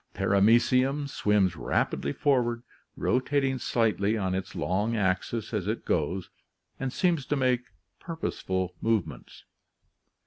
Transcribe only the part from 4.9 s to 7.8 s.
axis as it goes, and seems to make